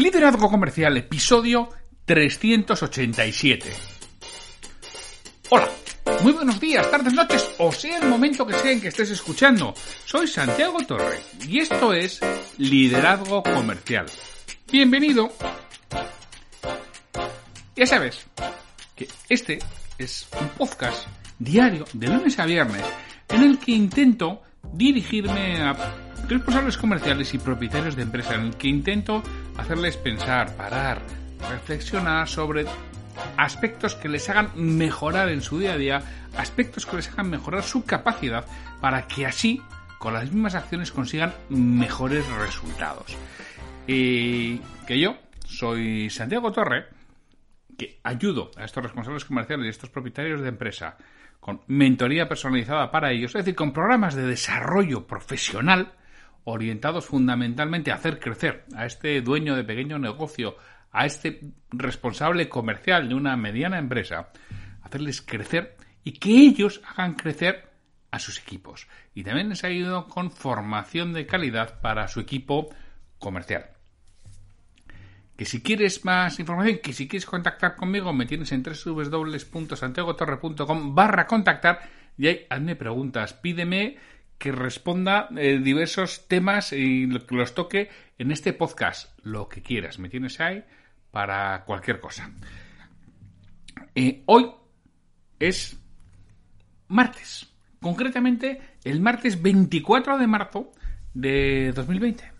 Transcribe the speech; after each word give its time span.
Liderazgo 0.00 0.48
Comercial, 0.48 0.96
episodio 0.96 1.68
387. 2.06 3.70
Hola, 5.50 5.68
muy 6.22 6.32
buenos 6.32 6.58
días, 6.58 6.90
tardes, 6.90 7.12
noches, 7.12 7.46
o 7.58 7.70
sea 7.70 7.98
el 7.98 8.08
momento 8.08 8.46
que 8.46 8.54
sea 8.54 8.72
en 8.72 8.80
que 8.80 8.88
estés 8.88 9.10
escuchando. 9.10 9.74
Soy 10.06 10.26
Santiago 10.26 10.78
Torre 10.86 11.18
y 11.46 11.58
esto 11.58 11.92
es 11.92 12.18
Liderazgo 12.56 13.42
Comercial. 13.42 14.06
Bienvenido. 14.72 15.30
Ya 17.76 17.84
sabes 17.84 18.24
que 18.96 19.06
este 19.28 19.58
es 19.98 20.26
un 20.40 20.48
podcast 20.48 21.08
diario 21.38 21.84
de 21.92 22.08
lunes 22.08 22.38
a 22.38 22.46
viernes 22.46 22.86
en 23.28 23.42
el 23.42 23.58
que 23.58 23.72
intento 23.72 24.40
dirigirme 24.72 25.60
a 25.60 25.76
responsables 26.26 26.76
comerciales 26.76 27.34
y 27.34 27.38
propietarios 27.38 27.96
de 27.96 28.02
empresas 28.02 28.36
en 28.36 28.40
el 28.42 28.56
que 28.56 28.68
intento 28.68 29.22
hacerles 29.60 29.96
pensar, 29.96 30.56
parar, 30.56 31.02
reflexionar 31.50 32.28
sobre 32.28 32.64
aspectos 33.36 33.94
que 33.94 34.08
les 34.08 34.28
hagan 34.28 34.50
mejorar 34.54 35.28
en 35.28 35.42
su 35.42 35.58
día 35.58 35.74
a 35.74 35.76
día, 35.76 36.02
aspectos 36.36 36.86
que 36.86 36.96
les 36.96 37.10
hagan 37.10 37.30
mejorar 37.30 37.62
su 37.62 37.84
capacidad 37.84 38.46
para 38.80 39.06
que 39.06 39.26
así, 39.26 39.60
con 39.98 40.14
las 40.14 40.24
mismas 40.24 40.54
acciones, 40.54 40.92
consigan 40.92 41.34
mejores 41.48 42.26
resultados. 42.28 43.16
Y 43.86 44.58
que 44.86 44.98
yo 44.98 45.16
soy 45.44 46.08
Santiago 46.10 46.52
Torre, 46.52 46.86
que 47.76 48.00
ayudo 48.02 48.50
a 48.56 48.64
estos 48.64 48.82
responsables 48.82 49.24
comerciales 49.24 49.64
y 49.64 49.68
a 49.68 49.70
estos 49.70 49.90
propietarios 49.90 50.40
de 50.40 50.48
empresa 50.48 50.96
con 51.38 51.62
mentoría 51.66 52.28
personalizada 52.28 52.90
para 52.90 53.10
ellos, 53.10 53.34
es 53.34 53.44
decir, 53.44 53.54
con 53.54 53.72
programas 53.72 54.14
de 54.14 54.26
desarrollo 54.26 55.06
profesional 55.06 55.92
orientados 56.44 57.06
fundamentalmente 57.06 57.90
a 57.90 57.96
hacer 57.96 58.18
crecer 58.18 58.64
a 58.74 58.86
este 58.86 59.20
dueño 59.20 59.56
de 59.56 59.64
pequeño 59.64 59.98
negocio, 59.98 60.56
a 60.92 61.06
este 61.06 61.40
responsable 61.70 62.48
comercial 62.48 63.08
de 63.08 63.14
una 63.14 63.36
mediana 63.36 63.78
empresa, 63.78 64.30
hacerles 64.82 65.22
crecer 65.22 65.76
y 66.02 66.12
que 66.12 66.30
ellos 66.30 66.80
hagan 66.86 67.14
crecer 67.14 67.70
a 68.10 68.18
sus 68.18 68.40
equipos. 68.40 68.88
Y 69.14 69.22
también 69.22 69.50
les 69.50 69.62
ha 69.64 69.70
ido 69.70 70.08
con 70.08 70.30
formación 70.30 71.12
de 71.12 71.26
calidad 71.26 71.80
para 71.80 72.08
su 72.08 72.20
equipo 72.20 72.70
comercial. 73.18 73.66
Que 75.36 75.44
si 75.44 75.60
quieres 75.62 76.04
más 76.04 76.38
información, 76.38 76.78
que 76.82 76.92
si 76.92 77.08
quieres 77.08 77.26
contactar 77.26 77.74
conmigo, 77.76 78.12
me 78.12 78.26
tienes 78.26 78.52
en 78.52 78.62
www.santiagotorre.com 78.62 80.94
barra 80.94 81.26
contactar 81.26 81.80
y 82.18 82.26
ahí 82.26 82.46
hazme 82.50 82.76
preguntas, 82.76 83.32
pídeme 83.32 83.96
que 84.40 84.52
responda 84.52 85.28
eh, 85.36 85.58
diversos 85.62 86.26
temas 86.26 86.72
y 86.72 87.06
que 87.28 87.34
los 87.36 87.54
toque 87.54 87.90
en 88.16 88.32
este 88.32 88.54
podcast. 88.54 89.10
Lo 89.22 89.50
que 89.50 89.60
quieras, 89.60 89.98
me 89.98 90.08
tienes 90.08 90.40
ahí 90.40 90.64
para 91.10 91.62
cualquier 91.66 92.00
cosa. 92.00 92.32
Eh, 93.94 94.22
hoy 94.24 94.50
es 95.38 95.78
martes, 96.88 97.52
concretamente 97.82 98.62
el 98.82 99.00
martes 99.00 99.42
24 99.42 100.16
de 100.16 100.26
marzo 100.26 100.72
de 101.12 101.72
2020. 101.74 102.32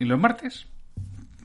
Y 0.00 0.04
los 0.04 0.20
martes 0.20 0.66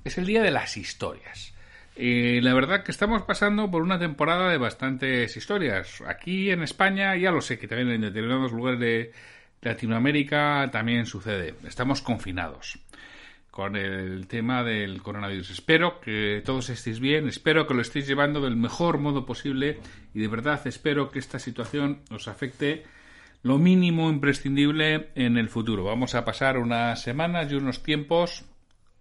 es 0.04 0.18
el 0.18 0.26
día 0.26 0.44
de 0.44 0.52
las 0.52 0.76
historias. 0.76 1.54
La 2.00 2.54
verdad 2.54 2.84
que 2.84 2.92
estamos 2.92 3.24
pasando 3.24 3.72
por 3.72 3.82
una 3.82 3.98
temporada 3.98 4.52
de 4.52 4.60
bastantes 4.60 5.36
historias. 5.36 6.02
Aquí 6.06 6.52
en 6.52 6.62
España, 6.62 7.16
ya 7.18 7.32
lo 7.32 7.42
sé 7.42 7.58
que 7.58 7.68
también 7.68 7.90
en 7.90 8.02
determinados 8.02 8.52
lugares 8.52 8.80
de 8.80 9.12
Latinoamérica 9.62 10.70
también 10.72 11.08
sucede. 11.08 11.56
Estamos 11.68 12.04
confinados 12.04 12.78
con 13.50 13.76
el 13.76 14.28
tema 14.28 14.64
del 14.64 15.02
coronavirus. 15.02 15.50
Espero 15.50 16.00
que 16.00 16.44
todos 16.46 16.70
estéis 16.70 17.00
bien, 17.00 17.28
espero 17.28 17.66
que 17.66 17.74
lo 17.74 17.82
estéis 17.82 18.06
llevando 18.06 18.42
del 18.42 18.56
mejor 18.56 19.00
modo 19.00 19.26
posible 19.26 19.80
y 20.14 20.20
de 20.20 20.28
verdad 20.28 20.62
espero 20.68 21.10
que 21.10 21.18
esta 21.18 21.40
situación 21.40 22.02
os 22.12 22.28
afecte 22.28 22.84
lo 23.42 23.58
mínimo 23.58 24.12
imprescindible 24.12 25.10
en 25.16 25.38
el 25.38 25.50
futuro. 25.50 25.84
Vamos 25.84 26.14
a 26.14 26.26
pasar 26.26 26.60
unas 26.60 27.02
semanas 27.02 27.52
y 27.52 27.56
unos 27.56 27.82
tiempos 27.82 28.46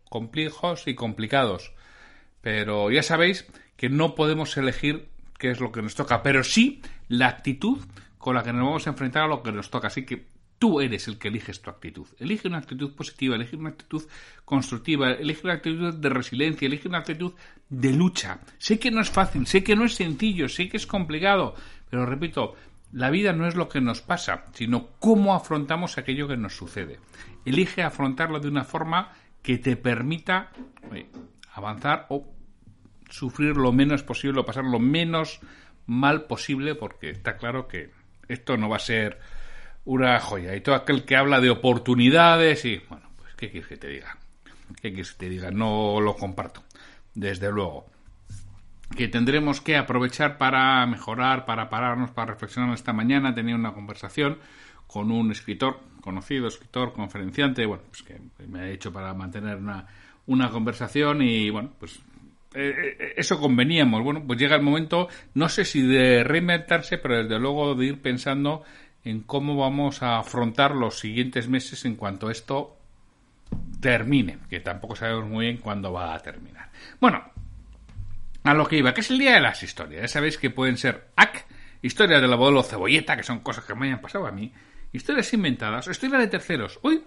complejos 0.08 0.88
y 0.88 0.94
complicados 0.94 1.75
pero 2.46 2.92
ya 2.92 3.02
sabéis 3.02 3.44
que 3.76 3.88
no 3.88 4.14
podemos 4.14 4.56
elegir 4.56 5.08
qué 5.36 5.50
es 5.50 5.58
lo 5.58 5.72
que 5.72 5.82
nos 5.82 5.96
toca, 5.96 6.22
pero 6.22 6.44
sí 6.44 6.80
la 7.08 7.26
actitud 7.26 7.84
con 8.18 8.36
la 8.36 8.44
que 8.44 8.52
nos 8.52 8.64
vamos 8.64 8.86
a 8.86 8.90
enfrentar 8.90 9.24
a 9.24 9.26
lo 9.26 9.42
que 9.42 9.50
nos 9.50 9.68
toca. 9.68 9.88
Así 9.88 10.06
que 10.06 10.28
tú 10.56 10.80
eres 10.80 11.08
el 11.08 11.18
que 11.18 11.26
eliges 11.26 11.60
tu 11.60 11.70
actitud. 11.70 12.06
Elige 12.20 12.46
una 12.46 12.58
actitud 12.58 12.94
positiva, 12.94 13.34
elige 13.34 13.56
una 13.56 13.70
actitud 13.70 14.04
constructiva, 14.44 15.10
elige 15.10 15.40
una 15.42 15.54
actitud 15.54 15.92
de 15.92 16.08
resiliencia, 16.08 16.66
elige 16.66 16.86
una 16.86 16.98
actitud 16.98 17.34
de 17.68 17.92
lucha. 17.92 18.38
Sé 18.58 18.78
que 18.78 18.92
no 18.92 19.00
es 19.00 19.10
fácil, 19.10 19.48
sé 19.48 19.64
que 19.64 19.74
no 19.74 19.84
es 19.84 19.96
sencillo, 19.96 20.48
sé 20.48 20.68
que 20.68 20.76
es 20.76 20.86
complicado, 20.86 21.56
pero 21.90 22.06
repito, 22.06 22.54
la 22.92 23.10
vida 23.10 23.32
no 23.32 23.48
es 23.48 23.56
lo 23.56 23.68
que 23.68 23.80
nos 23.80 24.02
pasa, 24.02 24.44
sino 24.52 24.90
cómo 25.00 25.34
afrontamos 25.34 25.98
aquello 25.98 26.28
que 26.28 26.36
nos 26.36 26.54
sucede. 26.54 27.00
Elige 27.44 27.82
afrontarlo 27.82 28.38
de 28.38 28.46
una 28.46 28.62
forma 28.62 29.10
que 29.42 29.58
te 29.58 29.76
permita 29.76 30.52
avanzar 31.52 32.06
o 32.10 32.35
sufrir 33.08 33.56
lo 33.56 33.72
menos 33.72 34.02
posible 34.02 34.40
o 34.40 34.44
pasar 34.44 34.64
lo 34.64 34.78
menos 34.78 35.40
mal 35.86 36.24
posible 36.24 36.74
porque 36.74 37.10
está 37.10 37.36
claro 37.36 37.68
que 37.68 37.90
esto 38.28 38.56
no 38.56 38.68
va 38.68 38.76
a 38.76 38.80
ser 38.80 39.18
una 39.84 40.18
joya. 40.20 40.54
Y 40.54 40.60
todo 40.60 40.74
aquel 40.74 41.04
que 41.04 41.16
habla 41.16 41.40
de 41.40 41.50
oportunidades 41.50 42.64
y, 42.64 42.82
bueno, 42.88 43.08
pues, 43.16 43.34
¿qué 43.36 43.50
quieres 43.50 43.68
que 43.68 43.76
te 43.76 43.88
diga? 43.88 44.18
¿Qué 44.82 44.90
quieres 44.90 45.12
que 45.12 45.18
te 45.18 45.28
diga? 45.30 45.50
No 45.50 46.00
lo 46.00 46.16
comparto, 46.16 46.62
desde 47.14 47.50
luego. 47.50 47.86
Que 48.96 49.08
tendremos 49.08 49.60
que 49.60 49.76
aprovechar 49.76 50.38
para 50.38 50.84
mejorar, 50.86 51.46
para 51.46 51.70
pararnos, 51.70 52.10
para 52.10 52.32
reflexionar 52.32 52.74
esta 52.74 52.92
mañana. 52.92 53.34
Tenía 53.34 53.54
una 53.54 53.72
conversación 53.72 54.38
con 54.86 55.10
un 55.10 55.30
escritor, 55.30 55.80
conocido 56.00 56.46
escritor, 56.48 56.92
conferenciante, 56.92 57.66
bueno, 57.66 57.84
pues 57.88 58.02
que 58.02 58.20
me 58.46 58.60
ha 58.60 58.70
hecho 58.70 58.92
para 58.92 59.12
mantener 59.14 59.56
una, 59.56 59.86
una 60.26 60.50
conversación 60.50 61.22
y, 61.22 61.50
bueno, 61.50 61.70
pues 61.78 62.00
eh, 62.56 62.96
eh, 62.98 63.14
eso 63.16 63.38
conveníamos. 63.38 64.02
Bueno, 64.02 64.24
pues 64.26 64.38
llega 64.38 64.56
el 64.56 64.62
momento, 64.62 65.08
no 65.34 65.48
sé 65.48 65.64
si 65.64 65.82
de 65.82 66.24
reinventarse, 66.24 66.96
pero 66.98 67.22
desde 67.22 67.38
luego 67.38 67.74
de 67.74 67.86
ir 67.86 68.00
pensando 68.00 68.62
en 69.04 69.20
cómo 69.20 69.56
vamos 69.56 70.02
a 70.02 70.18
afrontar 70.18 70.74
los 70.74 70.98
siguientes 70.98 71.48
meses 71.48 71.84
en 71.84 71.96
cuanto 71.96 72.30
esto 72.30 72.76
termine, 73.80 74.38
que 74.48 74.60
tampoco 74.60 74.96
sabemos 74.96 75.28
muy 75.28 75.46
bien 75.46 75.58
cuándo 75.58 75.92
va 75.92 76.14
a 76.14 76.18
terminar. 76.18 76.70
Bueno, 76.98 77.22
a 78.42 78.54
lo 78.54 78.66
que 78.66 78.78
iba, 78.78 78.94
que 78.94 79.02
es 79.02 79.10
el 79.10 79.18
día 79.18 79.34
de 79.34 79.40
las 79.40 79.62
historias. 79.62 80.02
Ya 80.02 80.08
sabéis 80.08 80.38
que 80.38 80.50
pueden 80.50 80.76
ser 80.76 81.08
AC, 81.14 81.44
historias 81.82 82.22
del 82.22 82.32
abuelo 82.32 82.62
cebolleta, 82.62 83.16
que 83.16 83.22
son 83.22 83.40
cosas 83.40 83.64
que 83.64 83.74
me 83.74 83.86
hayan 83.86 84.00
pasado 84.00 84.26
a 84.26 84.32
mí, 84.32 84.52
historias 84.92 85.32
inventadas, 85.34 85.86
historias 85.88 86.22
de 86.22 86.28
terceros. 86.28 86.78
Hoy 86.82 87.04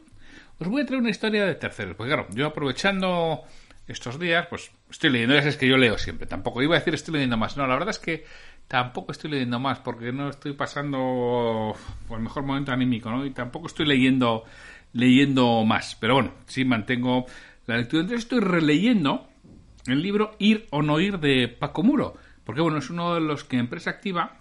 os 0.59 0.67
voy 0.67 0.83
a 0.83 0.85
traer 0.85 1.01
una 1.01 1.09
historia 1.09 1.45
de 1.45 1.55
terceros, 1.55 1.95
porque 1.95 2.13
claro, 2.13 2.27
yo 2.31 2.47
aprovechando 2.47 3.43
estos 3.89 4.19
días, 4.19 4.47
pues 4.47 4.71
estoy 4.89 5.09
leyendo, 5.09 5.35
sabes 5.35 5.57
que 5.57 5.67
yo 5.67 5.77
leo 5.77 5.97
siempre, 5.97 6.27
tampoco 6.27 6.61
iba 6.61 6.75
a 6.75 6.79
decir 6.79 6.93
estoy 6.93 7.15
leyendo 7.15 7.37
más, 7.37 7.57
no, 7.57 7.67
la 7.67 7.73
verdad 7.73 7.89
es 7.89 7.99
que 7.99 8.25
tampoco 8.67 9.11
estoy 9.11 9.31
leyendo 9.31 9.59
más 9.59 9.79
porque 9.79 10.11
no 10.11 10.29
estoy 10.29 10.53
pasando 10.53 11.75
por 12.07 12.17
el 12.17 12.23
mejor 12.23 12.43
momento 12.43 12.71
anímico, 12.71 13.09
¿no? 13.09 13.25
Y 13.25 13.31
tampoco 13.31 13.67
estoy 13.67 13.85
leyendo 13.85 14.45
leyendo 14.93 15.63
más, 15.65 15.95
pero 15.99 16.15
bueno, 16.15 16.33
sí 16.45 16.65
mantengo 16.65 17.25
la 17.67 17.77
lectura. 17.77 18.01
Entonces 18.01 18.23
estoy 18.23 18.39
releyendo 18.39 19.27
el 19.87 20.01
libro 20.01 20.35
Ir 20.39 20.67
o 20.71 20.81
no 20.81 20.99
ir 20.99 21.19
de 21.19 21.47
Paco 21.47 21.83
Muro, 21.83 22.15
porque 22.43 22.61
bueno, 22.61 22.77
es 22.77 22.89
uno 22.89 23.13
de 23.15 23.21
los 23.21 23.43
que 23.43 23.57
Empresa 23.57 23.91
Activa 23.91 24.37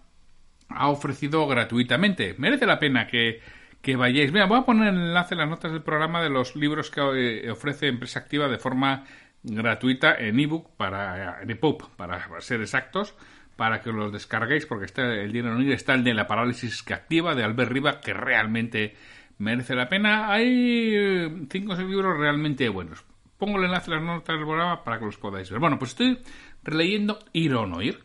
ha 0.69 0.89
ofrecido 0.89 1.47
gratuitamente. 1.47 2.35
Merece 2.39 2.67
la 2.67 2.79
pena 2.79 3.07
que, 3.07 3.41
que 3.81 3.97
vayáis. 3.97 4.33
Mira, 4.33 4.47
voy 4.47 4.59
a 4.59 4.65
poner 4.65 4.89
el 4.89 5.01
enlace 5.01 5.35
en 5.35 5.41
las 5.41 5.49
notas 5.49 5.73
del 5.73 5.83
programa 5.83 6.23
de 6.23 6.31
los 6.31 6.57
libros 6.57 6.91
que 6.91 7.01
eh, 7.01 7.51
ofrece 7.51 7.89
Empresa 7.89 8.21
Activa 8.21 8.49
de 8.49 8.59
forma 8.59 9.05
gratuita 9.49 10.15
en 10.15 10.39
ebook 10.39 10.71
para 10.77 11.43
en 11.43 11.51
EPUB 11.51 11.91
para 11.97 12.41
ser 12.41 12.61
exactos 12.61 13.15
para 13.57 13.81
que 13.81 13.91
los 13.91 14.13
descarguéis 14.13 14.67
porque 14.67 14.85
está 14.85 15.03
el 15.03 15.33
dinero 15.33 15.57
unido 15.57 15.75
está 15.75 15.95
el 15.95 16.05
de 16.05 16.15
la 16.15 16.27
parálisis 16.27 16.83
que 16.83 16.95
activa 16.95 17.35
de 17.35 17.45
Albert 17.45 17.73
Riva 17.73 18.01
que 18.01 18.13
realmente 18.13 18.97
merece 19.39 19.75
la 19.75 19.89
pena 19.89 20.33
hay 20.33 21.47
cinco 21.51 21.73
o 21.73 21.77
seis 21.77 21.89
libros 21.89 22.19
realmente 22.19 22.69
buenos 22.69 23.05
pongo 23.39 23.59
el 23.59 23.65
enlace 23.65 23.91
en 23.91 23.97
las 23.97 24.05
notas 24.05 24.37
del 24.37 24.45
programa 24.45 24.85
para 24.85 24.99
que 24.99 25.07
los 25.07 25.17
podáis 25.17 25.51
ver. 25.51 25.61
Bueno, 25.61 25.79
pues 25.79 25.93
estoy 25.93 26.19
releyendo 26.63 27.19
Ir 27.33 27.55
o 27.55 27.67
no 27.67 27.81
ir. 27.81 28.05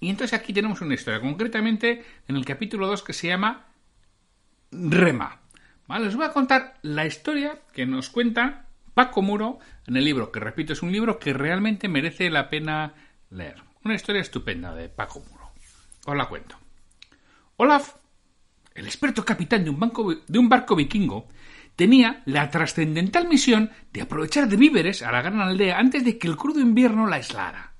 Y 0.00 0.10
entonces 0.10 0.38
aquí 0.38 0.52
tenemos 0.52 0.80
una 0.80 0.94
historia, 0.94 1.20
concretamente 1.20 2.04
en 2.26 2.36
el 2.36 2.44
capítulo 2.44 2.86
2 2.88 3.02
que 3.02 3.12
se 3.12 3.28
llama 3.28 3.66
Rema. 4.70 5.40
¿Vale? 5.86 6.08
Os 6.08 6.16
voy 6.16 6.24
a 6.24 6.32
contar 6.32 6.74
la 6.82 7.06
historia 7.06 7.60
que 7.72 7.86
nos 7.86 8.08
cuenta 8.10 8.63
Paco 8.94 9.22
Muro 9.22 9.58
en 9.86 9.96
el 9.96 10.04
libro, 10.04 10.30
que 10.30 10.40
repito, 10.40 10.72
es 10.72 10.82
un 10.82 10.92
libro 10.92 11.18
que 11.18 11.32
realmente 11.32 11.88
merece 11.88 12.30
la 12.30 12.48
pena 12.48 12.94
leer. 13.30 13.62
Una 13.84 13.94
historia 13.94 14.22
estupenda 14.22 14.74
de 14.74 14.88
Paco 14.88 15.20
Muro. 15.28 15.50
Os 16.06 16.16
la 16.16 16.26
cuento. 16.26 16.56
Olaf, 17.56 17.96
el 18.74 18.86
experto 18.86 19.24
capitán 19.24 19.64
de 19.64 19.70
un, 19.70 20.48
barco 20.48 20.76
vikingo, 20.76 21.28
tenía 21.76 22.22
la 22.26 22.50
trascendental 22.50 23.28
misión 23.28 23.70
de 23.92 24.02
aprovechar 24.02 24.48
de 24.48 24.56
víveres 24.56 25.02
a 25.02 25.12
la 25.12 25.22
gran 25.22 25.40
aldea 25.40 25.78
antes 25.78 26.04
de 26.04 26.18
que 26.18 26.28
el 26.28 26.36
crudo 26.36 26.60
invierno 26.60 27.06
la 27.06 27.16
aislara. 27.16 27.74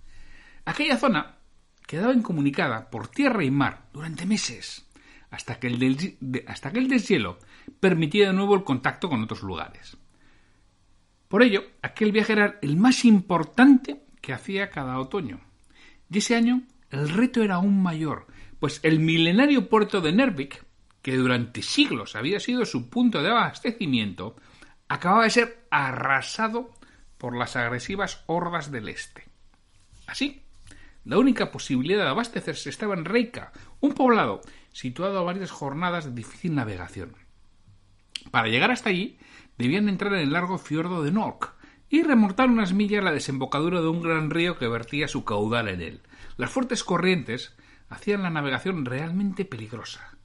Aquella 0.64 0.96
zona 0.96 1.38
quedaba 1.86 2.12
incomunicada 2.12 2.90
por 2.90 3.08
tierra 3.08 3.44
y 3.44 3.50
mar 3.50 3.86
durante 3.92 4.26
meses, 4.26 4.86
hasta 5.30 5.58
que 5.58 5.68
el, 5.68 6.44
hasta 6.46 6.72
que 6.72 6.78
el 6.78 6.88
deshielo 6.88 7.38
permitía 7.80 8.28
de 8.28 8.32
nuevo 8.32 8.54
el 8.54 8.64
contacto 8.64 9.08
con 9.08 9.22
otros 9.22 9.42
lugares. 9.42 9.96
Por 11.28 11.42
ello, 11.42 11.64
aquel 11.82 12.12
viaje 12.12 12.32
era 12.32 12.58
el 12.62 12.76
más 12.76 13.04
importante 13.04 14.02
que 14.20 14.32
hacía 14.32 14.70
cada 14.70 14.98
otoño. 14.98 15.40
Y 16.10 16.18
ese 16.18 16.36
año 16.36 16.62
el 16.90 17.08
reto 17.08 17.42
era 17.42 17.56
aún 17.56 17.82
mayor, 17.82 18.26
pues 18.60 18.80
el 18.82 19.00
milenario 19.00 19.68
puerto 19.68 20.00
de 20.00 20.12
Nervik, 20.12 20.64
que 21.02 21.16
durante 21.16 21.60
siglos 21.60 22.16
había 22.16 22.40
sido 22.40 22.64
su 22.64 22.88
punto 22.88 23.22
de 23.22 23.30
abastecimiento, 23.30 24.36
acababa 24.88 25.24
de 25.24 25.30
ser 25.30 25.66
arrasado 25.70 26.72
por 27.18 27.36
las 27.36 27.56
agresivas 27.56 28.22
hordas 28.26 28.70
del 28.70 28.88
este. 28.88 29.24
Así, 30.06 30.42
la 31.04 31.18
única 31.18 31.50
posibilidad 31.50 32.04
de 32.04 32.10
abastecerse 32.10 32.70
estaba 32.70 32.94
en 32.94 33.04
Reika, 33.04 33.52
un 33.80 33.92
poblado 33.92 34.40
situado 34.72 35.18
a 35.18 35.22
varias 35.22 35.50
jornadas 35.50 36.06
de 36.06 36.12
difícil 36.12 36.54
navegación. 36.54 37.14
Para 38.30 38.48
llegar 38.48 38.70
hasta 38.70 38.90
allí, 38.90 39.18
debían 39.58 39.88
entrar 39.88 40.14
en 40.14 40.20
el 40.20 40.32
largo 40.32 40.58
fiordo 40.58 41.02
de 41.02 41.12
Nork 41.12 41.54
y 41.88 42.02
remontar 42.02 42.48
unas 42.48 42.72
millas 42.72 43.04
la 43.04 43.12
desembocadura 43.12 43.80
de 43.80 43.88
un 43.88 44.02
gran 44.02 44.30
río 44.30 44.58
que 44.58 44.68
vertía 44.68 45.08
su 45.08 45.24
caudal 45.24 45.68
en 45.68 45.80
él. 45.80 46.00
Las 46.36 46.50
fuertes 46.50 46.82
corrientes 46.82 47.54
hacían 47.88 48.22
la 48.22 48.30
navegación 48.30 48.84
realmente 48.84 49.44
peligrosa. 49.44 50.18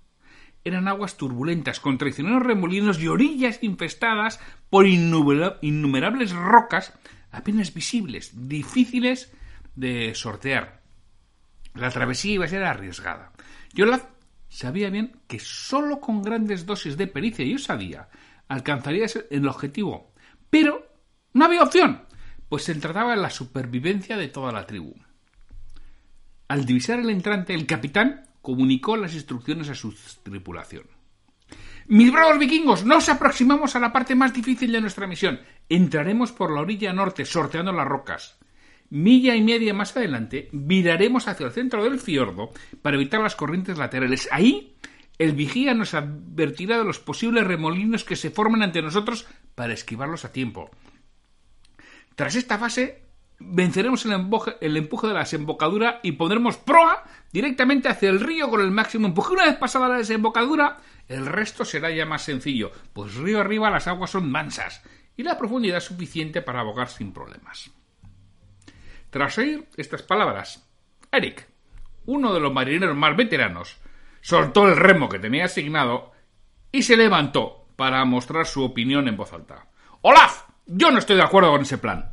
Eran 0.64 0.88
aguas 0.88 1.16
turbulentas, 1.16 1.80
con 1.80 1.98
traicioneros 1.98 2.44
remolinos 2.44 3.00
y 3.00 3.08
orillas 3.08 3.60
infestadas 3.62 4.40
por 4.70 4.88
innumerables 4.88 6.32
rocas 6.32 6.94
apenas 7.32 7.74
visibles, 7.74 8.32
difíciles 8.48 9.32
de 9.76 10.14
sortear. 10.16 10.82
La 11.76 11.92
travesía 11.92 12.34
iba 12.34 12.46
a 12.46 12.50
ser 12.50 12.64
arriesgada. 12.64 13.32
Olaf 13.80 14.04
sabía 14.50 14.90
bien 14.90 15.22
que 15.28 15.40
sólo 15.40 16.02
con 16.02 16.24
grandes 16.24 16.66
dosis 16.66 16.98
de 16.98 17.08
pericia 17.08 17.46
y 17.46 17.56
osadía 17.56 18.10
alcanzaría 18.50 19.08
el 19.30 19.48
objetivo. 19.48 20.12
Pero 20.50 20.86
no 21.34 21.46
había 21.46 21.64
opción, 21.64 22.02
pues 22.50 22.64
se 22.64 22.76
trataba 22.76 23.12
de 23.12 23.22
la 23.22 23.30
supervivencia 23.30 24.18
de 24.18 24.28
toda 24.28 24.52
la 24.52 24.66
tribu. 24.66 24.94
Al 26.50 26.66
divisar 26.66 27.00
el 27.00 27.12
entrante, 27.12 27.54
el 27.54 27.66
capitán 27.66 28.26
comunicó 28.42 28.98
las 28.98 29.14
instrucciones 29.14 29.70
a 29.70 29.76
su 29.76 29.96
tripulación. 30.24 30.84
Mis 31.88 32.12
bravos 32.12 32.38
vikingos, 32.38 32.86
nos 32.86 33.10
aproximamos 33.10 33.76
a 33.76 33.80
la 33.80 33.92
parte 33.92 34.16
más 34.16 34.34
difícil 34.34 34.72
de 34.72 34.82
nuestra 34.82 35.08
misión. 35.08 35.40
Entraremos 35.70 36.32
por 36.32 36.52
la 36.52 36.62
orilla 36.62 36.94
norte, 36.94 37.26
sorteando 37.26 37.72
las 37.72 37.88
rocas. 37.88 38.38
Milla 38.92 39.36
y 39.36 39.42
media 39.42 39.74
más 39.74 39.96
adelante, 39.96 40.50
viraremos 40.52 41.28
hacia 41.28 41.46
el 41.46 41.52
centro 41.52 41.84
del 41.84 42.00
fiordo 42.00 42.52
para 42.82 42.96
evitar 42.96 43.22
las 43.22 43.36
corrientes 43.36 43.78
laterales. 43.78 44.28
Ahí, 44.32 44.76
el 45.20 45.34
vigía 45.34 45.74
nos 45.74 45.94
advertirá 45.94 46.78
de 46.78 46.86
los 46.86 47.00
posibles 47.00 47.46
remolinos 47.46 48.06
que 48.06 48.16
se 48.16 48.32
forman 48.32 48.64
ante 48.64 48.82
nosotros 48.82 49.28
para 49.54 49.74
esquivarlos 49.74 50.24
a 50.24 50.32
tiempo. 50.32 50.72
Tras 52.16 52.36
esta 52.36 52.58
fase, 52.58 53.04
venceremos 53.38 54.06
el, 54.06 54.14
empuje 54.78 55.08
de 55.08 55.14
la 55.14 55.20
desembocadura 55.20 56.00
y 56.04 56.14
pondremos 56.14 56.58
proa 56.58 57.04
directamente 57.34 57.90
hacia 57.90 58.10
el 58.10 58.22
río 58.22 58.50
con 58.50 58.62
el 58.62 58.72
máximo 58.72 59.08
empuje. 59.08 59.34
Una 59.34 59.46
vez 59.46 59.58
pasada 59.58 59.90
la 59.90 59.98
desembocadura, 59.98 60.78
el 61.10 61.26
resto 61.26 61.66
será 61.66 61.92
ya 61.92 62.06
más 62.06 62.24
sencillo, 62.24 62.72
pues 62.94 63.16
río 63.16 63.42
arriba 63.42 63.70
las 63.70 63.88
aguas 63.88 64.12
son 64.12 64.32
mansas 64.32 64.82
y 65.18 65.24
la 65.24 65.38
profundidad 65.38 65.82
suficiente 65.82 66.42
para 66.42 66.62
abogar 66.62 66.88
sin 66.88 67.12
problemas. 67.12 67.72
Tras 69.10 69.38
oír 69.38 69.68
estas 69.76 70.02
palabras, 70.02 70.66
Eric, 71.12 71.46
uno 72.06 72.34
de 72.34 72.40
los 72.40 72.54
marineros 72.54 72.96
más 72.96 73.18
veteranos, 73.18 73.78
soltó 74.22 74.68
el 74.68 74.76
remo 74.76 75.10
que 75.10 75.20
tenía 75.20 75.46
asignado 75.46 76.12
y 76.72 76.84
se 76.84 76.98
levantó 76.98 77.68
para 77.76 78.04
mostrar 78.06 78.46
su 78.46 78.64
opinión 78.64 79.08
en 79.08 79.18
voz 79.18 79.34
alta. 79.34 79.68
Olaf, 80.02 80.44
yo 80.66 80.92
no 80.92 81.00
estoy 81.00 81.16
de 81.16 81.24
acuerdo 81.24 81.52
con 81.52 81.62
ese 81.62 81.78
plan. 81.78 82.12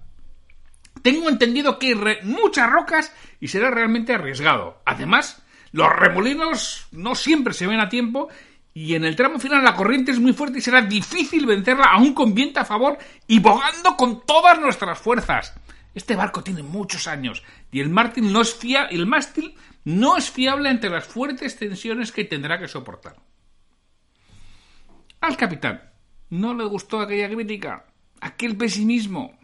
Tengo 1.03 1.29
entendido 1.29 1.79
que 1.79 1.89
hay 1.89 2.19
muchas 2.23 2.71
rocas 2.71 3.15
y 3.41 3.49
será 3.49 3.71
realmente 3.71 4.15
arriesgado. 4.15 4.81
Además, 4.85 5.43
los 5.73 5.89
remolinos 5.89 6.87
no 6.93 7.15
siempre 7.15 7.53
se 7.53 7.67
ven 7.67 7.81
a 7.81 7.89
tiempo 7.89 8.29
y 8.73 8.95
en 8.95 9.05
el 9.05 9.17
tramo 9.17 9.39
final 9.39 9.65
la 9.65 9.75
corriente 9.75 10.11
es 10.11 10.19
muy 10.19 10.33
fuerte 10.33 10.59
y 10.59 10.63
será 10.63 10.83
difícil 10.83 11.47
vencerla 11.47 11.87
aún 11.93 12.13
con 12.13 12.35
viento 12.35 12.61
a 12.61 12.65
favor 12.65 12.99
y 13.27 13.39
bogando 13.41 13.97
con 13.97 14.25
todas 14.27 14.59
nuestras 14.61 14.99
fuerzas. 14.99 15.55
Este 15.95 16.15
barco 16.15 16.43
tiene 16.43 16.63
muchos 16.63 17.09
años 17.09 17.43
y 17.73 17.81
el 17.81 17.89
mástil 17.89 18.33
no 18.33 18.43
es, 18.43 18.59
el 18.91 19.07
mástil 19.07 19.55
no 19.87 20.17
es 20.17 20.33
fiable 20.33 20.69
ante 20.69 20.91
las 20.91 21.07
fuertes 21.07 21.57
tensiones 21.57 22.11
que 22.11 22.25
tendrá 22.25 22.59
que 22.59 22.67
soportar. 22.67 23.15
Al 25.21 25.37
capitán 25.37 25.81
no 26.31 26.55
le 26.55 26.65
gustó 26.65 26.99
aquella 26.99 27.31
crítica, 27.31 27.87
aquel 28.21 28.57
pesimismo. 28.57 29.39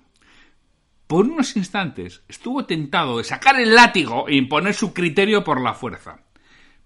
Por 1.06 1.26
unos 1.26 1.56
instantes 1.56 2.24
estuvo 2.26 2.66
tentado 2.66 3.18
de 3.18 3.24
sacar 3.24 3.60
el 3.60 3.72
látigo 3.76 4.28
e 4.28 4.34
imponer 4.34 4.74
su 4.74 4.92
criterio 4.92 5.44
por 5.44 5.60
la 5.60 5.74
fuerza. 5.74 6.24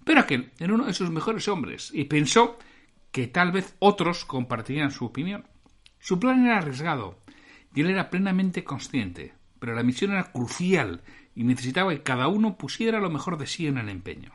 Pero 0.03 0.19
aquel 0.19 0.51
era 0.59 0.75
uno 0.75 0.85
de 0.85 0.93
sus 0.93 1.09
mejores 1.09 1.47
hombres 1.47 1.89
y 1.91 2.03
pensó 2.03 2.59
que 3.11 3.25
tal 3.25 3.51
vez 3.51 3.75
otros 3.79 4.23
compartirían 4.23 4.91
su 4.91 5.05
opinión. 5.05 5.47
Su 5.97 6.19
plan 6.19 6.45
era 6.45 6.59
arriesgado 6.59 7.17
y 7.73 7.81
él 7.81 7.89
era 7.89 8.11
plenamente 8.11 8.63
consciente, 8.63 9.33
pero 9.59 9.73
la 9.73 9.81
misión 9.81 10.11
era 10.11 10.31
crucial 10.31 11.01
y 11.37 11.43
necesitaba 11.43 11.91
que 11.91 12.01
cada 12.01 12.27
uno 12.29 12.57
pusiera 12.57 12.99
lo 12.99 13.11
mejor 13.11 13.37
de 13.37 13.45
sí 13.45 13.67
en 13.67 13.77
el 13.77 13.89
empeño. 13.89 14.31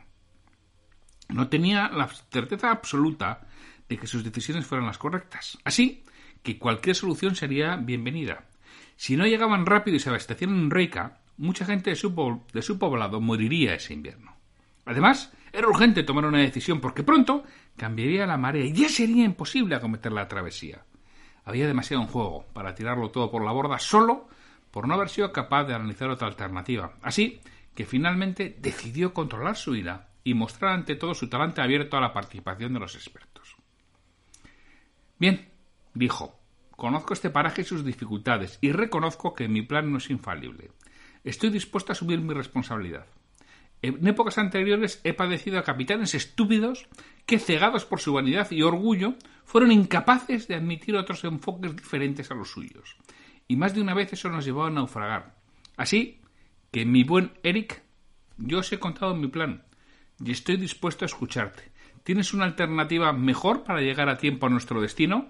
No 1.27 1.49
tenía 1.49 1.89
la 1.89 2.07
certeza 2.07 2.71
absoluta 2.71 3.41
de 3.89 3.97
que 3.97 4.07
sus 4.07 4.23
decisiones 4.23 4.65
fueran 4.65 4.87
las 4.87 4.97
correctas, 4.97 5.57
así 5.65 6.05
que 6.43 6.57
cualquier 6.57 6.95
solución 6.95 7.35
sería 7.35 7.75
bienvenida. 7.75 8.45
Si 8.95 9.17
no 9.17 9.27
llegaban 9.27 9.65
rápido 9.65 9.97
y 9.97 9.99
se 9.99 10.07
abastecían 10.07 10.51
en 10.51 10.71
Reika, 10.71 11.19
mucha 11.35 11.65
gente 11.65 11.89
de 11.89 11.97
su, 11.97 12.41
de 12.53 12.61
su 12.61 12.79
poblado 12.79 13.19
moriría 13.19 13.75
ese 13.75 13.93
invierno. 13.93 14.37
Además, 14.85 15.33
era 15.51 15.67
urgente 15.67 16.03
tomar 16.03 16.23
una 16.23 16.39
decisión 16.39 16.79
porque 16.79 17.03
pronto 17.03 17.43
cambiaría 17.75 18.25
la 18.25 18.37
marea 18.37 18.63
y 18.63 18.71
ya 18.71 18.87
sería 18.87 19.25
imposible 19.25 19.75
acometer 19.75 20.13
la 20.13 20.29
travesía. 20.29 20.85
Había 21.43 21.67
demasiado 21.67 22.01
en 22.01 22.07
juego 22.07 22.45
para 22.53 22.73
tirarlo 22.73 23.11
todo 23.11 23.29
por 23.29 23.43
la 23.43 23.51
borda 23.51 23.77
solo 23.77 24.29
por 24.73 24.87
no 24.87 24.95
haber 24.95 25.09
sido 25.09 25.31
capaz 25.31 25.65
de 25.65 25.75
analizar 25.75 26.09
otra 26.09 26.27
alternativa. 26.27 26.95
Así 27.03 27.41
que 27.75 27.85
finalmente 27.85 28.57
decidió 28.59 29.13
controlar 29.13 29.55
su 29.55 29.75
ira 29.75 30.09
y 30.23 30.33
mostrar 30.33 30.71
ante 30.71 30.95
todo 30.95 31.13
su 31.13 31.29
talante 31.29 31.61
abierto 31.61 31.95
a 31.95 32.01
la 32.01 32.11
participación 32.11 32.73
de 32.73 32.79
los 32.79 32.95
expertos. 32.95 33.55
Bien, 35.19 35.47
dijo, 35.93 36.39
conozco 36.71 37.13
este 37.13 37.29
paraje 37.29 37.61
y 37.61 37.65
sus 37.65 37.85
dificultades 37.85 38.57
y 38.61 38.71
reconozco 38.71 39.35
que 39.35 39.47
mi 39.47 39.61
plan 39.61 39.91
no 39.91 39.99
es 39.99 40.09
infalible. 40.09 40.71
Estoy 41.23 41.51
dispuesto 41.51 41.91
a 41.91 41.93
asumir 41.93 42.19
mi 42.21 42.33
responsabilidad. 42.33 43.05
En 43.83 44.07
épocas 44.07 44.39
anteriores 44.39 45.01
he 45.03 45.13
padecido 45.13 45.59
a 45.59 45.63
capitanes 45.63 46.15
estúpidos 46.15 46.87
que, 47.27 47.37
cegados 47.37 47.85
por 47.85 47.99
su 47.99 48.13
vanidad 48.13 48.49
y 48.49 48.63
orgullo, 48.63 49.13
fueron 49.45 49.71
incapaces 49.71 50.47
de 50.47 50.55
admitir 50.55 50.95
otros 50.95 51.23
enfoques 51.25 51.75
diferentes 51.75 52.31
a 52.31 52.33
los 52.33 52.49
suyos 52.49 52.97
y 53.47 53.55
más 53.55 53.73
de 53.73 53.81
una 53.81 53.93
vez 53.93 54.13
eso 54.13 54.29
nos 54.29 54.45
llevó 54.45 54.65
a 54.65 54.69
naufragar. 54.69 55.35
Así 55.77 56.21
que, 56.71 56.85
mi 56.85 57.03
buen 57.03 57.33
Eric, 57.43 57.83
yo 58.37 58.59
os 58.59 58.71
he 58.71 58.79
contado 58.79 59.15
mi 59.15 59.27
plan 59.27 59.63
y 60.23 60.31
estoy 60.31 60.57
dispuesto 60.57 61.05
a 61.05 61.07
escucharte. 61.07 61.71
¿Tienes 62.03 62.33
una 62.33 62.45
alternativa 62.45 63.13
mejor 63.13 63.63
para 63.63 63.81
llegar 63.81 64.09
a 64.09 64.17
tiempo 64.17 64.45
a 64.45 64.49
nuestro 64.49 64.81
destino? 64.81 65.29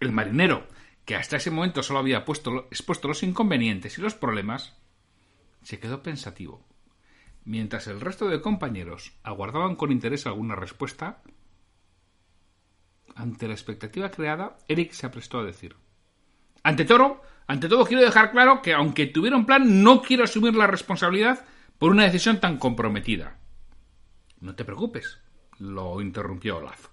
El 0.00 0.12
marinero, 0.12 0.66
que 1.04 1.16
hasta 1.16 1.36
ese 1.36 1.50
momento 1.50 1.82
solo 1.82 1.98
había 1.98 2.24
puesto, 2.24 2.66
expuesto 2.70 3.08
los 3.08 3.22
inconvenientes 3.22 3.98
y 3.98 4.00
los 4.00 4.14
problemas, 4.14 4.76
se 5.62 5.78
quedó 5.78 6.02
pensativo. 6.02 6.64
Mientras 7.44 7.86
el 7.86 8.00
resto 8.00 8.28
de 8.28 8.40
compañeros 8.40 9.12
aguardaban 9.22 9.76
con 9.76 9.92
interés 9.92 10.26
alguna 10.26 10.54
respuesta, 10.54 11.22
ante 13.14 13.48
la 13.48 13.54
expectativa 13.54 14.10
creada, 14.10 14.58
Eric 14.68 14.92
se 14.92 15.06
aprestó 15.06 15.38
a 15.40 15.44
decir 15.44 15.76
Ante 16.68 16.84
todo, 16.84 17.22
ante 17.46 17.66
todo 17.66 17.86
quiero 17.86 18.02
dejar 18.02 18.30
claro 18.30 18.60
que 18.60 18.74
aunque 18.74 19.06
tuviera 19.06 19.38
un 19.38 19.46
plan, 19.46 19.82
no 19.82 20.02
quiero 20.02 20.24
asumir 20.24 20.54
la 20.54 20.66
responsabilidad 20.66 21.46
por 21.78 21.92
una 21.92 22.04
decisión 22.04 22.40
tan 22.40 22.58
comprometida. 22.58 23.38
No 24.40 24.54
te 24.54 24.66
preocupes, 24.66 25.18
lo 25.58 26.02
interrumpió 26.02 26.58
Olaf. 26.58 26.88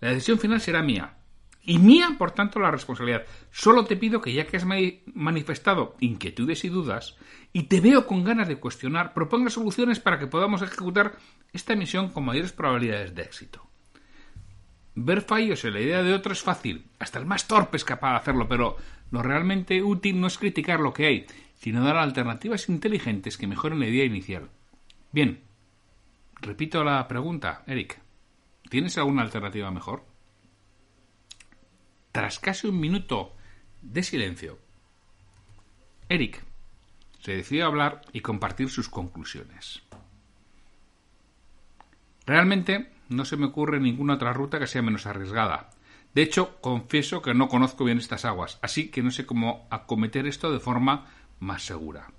La 0.00 0.10
decisión 0.10 0.38
final 0.38 0.60
será 0.60 0.82
mía. 0.82 1.16
Y 1.62 1.78
mía, 1.78 2.16
por 2.18 2.32
tanto, 2.32 2.60
la 2.60 2.70
responsabilidad. 2.70 3.24
Solo 3.50 3.86
te 3.86 3.96
pido 3.96 4.20
que 4.20 4.34
ya 4.34 4.46
que 4.46 4.58
has 4.58 4.66
manifestado 4.66 5.96
inquietudes 6.00 6.66
y 6.66 6.68
dudas, 6.68 7.16
y 7.54 7.62
te 7.62 7.80
veo 7.80 8.06
con 8.06 8.24
ganas 8.24 8.46
de 8.46 8.60
cuestionar, 8.60 9.14
proponga 9.14 9.48
soluciones 9.48 10.00
para 10.00 10.18
que 10.18 10.26
podamos 10.26 10.60
ejecutar 10.60 11.16
esta 11.54 11.74
misión 11.74 12.10
con 12.10 12.26
mayores 12.26 12.52
probabilidades 12.52 13.14
de 13.14 13.22
éxito. 13.22 13.66
Ver 15.00 15.20
fallos 15.20 15.64
en 15.64 15.74
la 15.74 15.80
idea 15.80 16.02
de 16.02 16.12
otro 16.12 16.32
es 16.32 16.42
fácil, 16.42 16.84
hasta 16.98 17.20
el 17.20 17.24
más 17.24 17.46
torpe 17.46 17.76
es 17.76 17.84
capaz 17.84 18.10
de 18.10 18.16
hacerlo, 18.16 18.48
pero 18.48 18.76
lo 19.12 19.22
realmente 19.22 19.80
útil 19.80 20.20
no 20.20 20.26
es 20.26 20.38
criticar 20.38 20.80
lo 20.80 20.92
que 20.92 21.06
hay, 21.06 21.26
sino 21.54 21.84
dar 21.84 21.96
alternativas 21.96 22.68
inteligentes 22.68 23.38
que 23.38 23.46
mejoren 23.46 23.78
la 23.78 23.86
idea 23.86 24.04
inicial. 24.04 24.50
Bien, 25.12 25.40
repito 26.40 26.82
la 26.82 27.06
pregunta, 27.06 27.62
Eric. 27.68 28.00
¿Tienes 28.70 28.98
alguna 28.98 29.22
alternativa 29.22 29.70
mejor? 29.70 30.04
Tras 32.10 32.40
casi 32.40 32.66
un 32.66 32.80
minuto 32.80 33.36
de 33.82 34.02
silencio, 34.02 34.58
Eric 36.08 36.42
se 37.20 37.36
decidió 37.36 37.66
a 37.66 37.68
hablar 37.68 38.02
y 38.12 38.20
compartir 38.20 38.68
sus 38.68 38.88
conclusiones. 38.88 39.80
Realmente 42.26 42.97
no 43.08 43.24
se 43.24 43.36
me 43.36 43.46
ocurre 43.46 43.80
ninguna 43.80 44.14
otra 44.14 44.32
ruta 44.32 44.58
que 44.58 44.66
sea 44.66 44.82
menos 44.82 45.06
arriesgada. 45.06 45.70
De 46.14 46.22
hecho, 46.22 46.60
confieso 46.60 47.22
que 47.22 47.34
no 47.34 47.48
conozco 47.48 47.84
bien 47.84 47.98
estas 47.98 48.24
aguas, 48.24 48.58
así 48.62 48.88
que 48.88 49.02
no 49.02 49.10
sé 49.10 49.26
cómo 49.26 49.66
acometer 49.70 50.26
esto 50.26 50.52
de 50.52 50.60
forma 50.60 51.06
más 51.38 51.62
segura. 51.64 52.10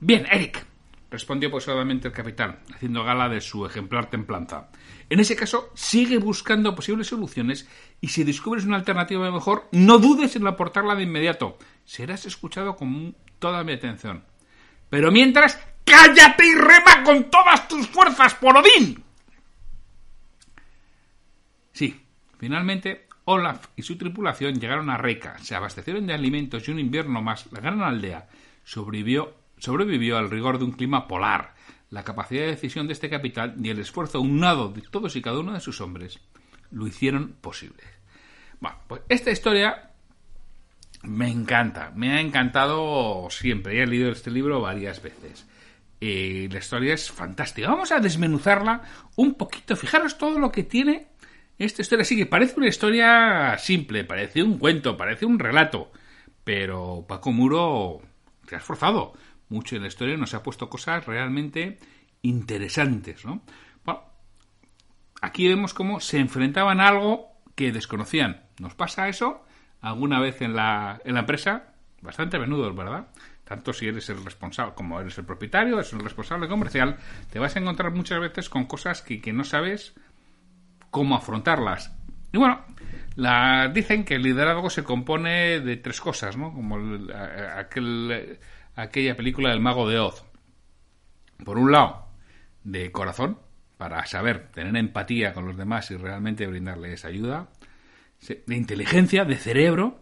Bien, 0.00 0.26
Eric, 0.30 0.66
respondió 1.10 1.50
posadamente 1.50 2.08
el 2.08 2.14
capitán, 2.14 2.58
haciendo 2.74 3.04
gala 3.04 3.28
de 3.28 3.40
su 3.40 3.64
ejemplar 3.66 4.10
templanza. 4.10 4.68
En 5.08 5.20
ese 5.20 5.36
caso, 5.36 5.70
sigue 5.74 6.18
buscando 6.18 6.74
posibles 6.74 7.06
soluciones 7.06 7.68
y 8.00 8.08
si 8.08 8.24
descubres 8.24 8.64
una 8.64 8.76
alternativa 8.76 9.30
mejor, 9.30 9.68
no 9.70 9.98
dudes 9.98 10.34
en 10.36 10.46
aportarla 10.46 10.94
de 10.94 11.04
inmediato. 11.04 11.58
Serás 11.84 12.26
escuchado 12.26 12.74
con 12.74 13.14
toda 13.38 13.62
mi 13.62 13.72
atención. 13.72 14.24
Pero 14.90 15.12
mientras, 15.12 15.60
cállate 15.84 16.46
y 16.46 16.54
rema 16.54 17.04
con 17.04 17.30
todas 17.30 17.68
tus 17.68 17.86
fuerzas, 17.86 18.34
por 18.34 18.56
Odín. 18.56 19.04
Sí, 21.74 22.00
finalmente 22.38 23.08
Olaf 23.24 23.66
y 23.74 23.82
su 23.82 23.98
tripulación 23.98 24.60
llegaron 24.60 24.90
a 24.90 24.96
Reika, 24.96 25.36
se 25.38 25.56
abastecieron 25.56 26.06
de 26.06 26.14
alimentos 26.14 26.68
y 26.68 26.70
un 26.70 26.78
invierno 26.78 27.20
más. 27.20 27.50
La 27.52 27.60
gran 27.60 27.82
aldea 27.82 28.28
sobrevivió, 28.62 29.34
sobrevivió 29.58 30.16
al 30.16 30.30
rigor 30.30 30.58
de 30.58 30.64
un 30.64 30.72
clima 30.72 31.08
polar. 31.08 31.54
La 31.90 32.04
capacidad 32.04 32.42
de 32.42 32.52
decisión 32.52 32.86
de 32.86 32.92
este 32.92 33.10
capital 33.10 33.56
y 33.60 33.70
el 33.70 33.80
esfuerzo 33.80 34.20
unado 34.20 34.68
de 34.68 34.82
todos 34.82 35.16
y 35.16 35.22
cada 35.22 35.40
uno 35.40 35.52
de 35.52 35.60
sus 35.60 35.80
hombres 35.80 36.20
lo 36.70 36.86
hicieron 36.86 37.34
posible. 37.40 37.82
Bueno, 38.60 38.78
pues 38.86 39.02
esta 39.08 39.32
historia 39.32 39.90
me 41.02 41.28
encanta, 41.28 41.92
me 41.96 42.12
ha 42.12 42.20
encantado 42.20 43.28
siempre. 43.30 43.82
He 43.82 43.86
leído 43.86 44.12
este 44.12 44.30
libro 44.30 44.60
varias 44.60 45.02
veces. 45.02 45.46
Y 45.98 46.48
la 46.48 46.58
historia 46.58 46.94
es 46.94 47.10
fantástica. 47.10 47.68
Vamos 47.68 47.90
a 47.90 47.98
desmenuzarla 47.98 48.82
un 49.16 49.34
poquito. 49.34 49.74
Fijaros 49.74 50.18
todo 50.18 50.38
lo 50.38 50.52
que 50.52 50.62
tiene 50.62 51.08
esta 51.58 51.82
historia 51.82 52.04
sí 52.04 52.16
que 52.16 52.26
parece 52.26 52.54
una 52.56 52.68
historia 52.68 53.56
simple, 53.58 54.04
parece 54.04 54.42
un 54.42 54.58
cuento, 54.58 54.96
parece 54.96 55.26
un 55.26 55.38
relato, 55.38 55.92
pero 56.42 57.04
Paco 57.08 57.32
Muro 57.32 58.02
se 58.46 58.56
ha 58.56 58.58
esforzado 58.58 59.14
mucho 59.48 59.76
en 59.76 59.82
la 59.82 59.88
historia 59.88 60.16
nos 60.16 60.34
ha 60.34 60.42
puesto 60.42 60.68
cosas 60.68 61.06
realmente 61.06 61.78
interesantes, 62.22 63.24
¿no? 63.24 63.42
Bueno, 63.84 64.02
aquí 65.20 65.48
vemos 65.48 65.74
cómo 65.74 66.00
se 66.00 66.18
enfrentaban 66.18 66.80
a 66.80 66.88
algo 66.88 67.28
que 67.54 67.72
desconocían. 67.72 68.44
¿Nos 68.58 68.74
pasa 68.74 69.08
eso 69.08 69.44
alguna 69.80 70.20
vez 70.20 70.42
en 70.42 70.54
la, 70.54 71.00
en 71.04 71.14
la 71.14 71.20
empresa? 71.20 71.74
Bastante 72.00 72.36
a 72.36 72.40
menudo, 72.40 72.72
¿verdad? 72.74 73.08
Tanto 73.44 73.72
si 73.72 73.86
eres 73.86 74.08
el 74.08 74.24
responsable 74.24 74.74
como 74.74 75.00
eres 75.00 75.18
el 75.18 75.24
propietario, 75.24 75.74
eres 75.74 75.92
el 75.92 76.00
responsable 76.00 76.48
comercial, 76.48 76.96
te 77.30 77.38
vas 77.38 77.56
a 77.56 77.60
encontrar 77.60 77.92
muchas 77.92 78.20
veces 78.20 78.48
con 78.48 78.64
cosas 78.64 79.02
que, 79.02 79.20
que 79.20 79.32
no 79.32 79.44
sabes 79.44 79.94
cómo 80.94 81.16
afrontarlas. 81.16 81.92
Y 82.32 82.38
bueno, 82.38 82.64
la, 83.16 83.68
dicen 83.74 84.04
que 84.04 84.14
el 84.14 84.22
liderazgo 84.22 84.70
se 84.70 84.84
compone 84.84 85.58
de 85.58 85.76
tres 85.76 86.00
cosas, 86.00 86.36
¿no? 86.36 86.54
Como 86.54 86.78
aquel, 87.56 88.38
aquella 88.76 89.16
película 89.16 89.50
del 89.50 89.58
mago 89.58 89.88
de 89.88 89.98
Oz. 89.98 90.24
Por 91.44 91.58
un 91.58 91.72
lado, 91.72 92.06
de 92.62 92.92
corazón, 92.92 93.40
para 93.76 94.06
saber 94.06 94.52
tener 94.52 94.76
empatía 94.76 95.34
con 95.34 95.48
los 95.48 95.56
demás 95.56 95.90
y 95.90 95.96
realmente 95.96 96.46
brindarles 96.46 97.04
ayuda. 97.04 97.48
De 98.46 98.54
inteligencia, 98.54 99.24
de 99.24 99.34
cerebro, 99.34 99.98